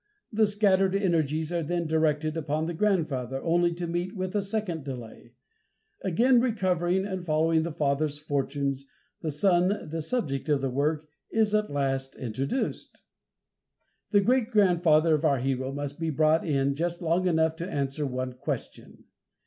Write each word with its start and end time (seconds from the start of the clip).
The 0.33 0.47
scattered 0.47 0.95
energies 0.95 1.53
are 1.53 1.61
then 1.61 1.85
directed 1.85 2.35
upon 2.35 2.65
the 2.65 2.73
grandfather, 2.73 3.39
only 3.43 3.71
to 3.75 3.85
meet 3.85 4.15
with 4.15 4.33
a 4.33 4.41
second 4.41 4.83
delay. 4.83 5.35
Again 6.03 6.41
recovering, 6.41 7.05
and 7.05 7.23
following 7.23 7.61
the 7.61 7.71
father's 7.71 8.17
fortunes, 8.17 8.89
the 9.21 9.29
son, 9.29 9.89
the 9.91 10.01
subject 10.01 10.49
of 10.49 10.61
the 10.61 10.71
work, 10.71 11.07
is 11.29 11.53
at 11.53 11.69
last 11.69 12.15
introduced. 12.15 13.03
The 14.09 14.21
great 14.21 14.49
grandfather 14.49 15.13
of 15.13 15.23
our 15.23 15.37
hero 15.37 15.71
must 15.71 15.99
be 15.99 16.09
brought 16.09 16.43
in 16.47 16.73
just 16.73 17.03
long 17.03 17.27
enough 17.27 17.55
to 17.57 17.69
answer 17.69 18.03
one 18.07 18.33
question. 18.33 19.03